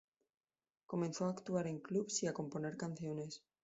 Comenzó 0.87 1.25
a 1.27 1.29
actuar 1.29 1.67
en 1.67 1.79
clubs 1.79 2.23
y 2.23 2.27
a 2.27 2.33
componer 2.33 2.75
canciones. 2.75 3.43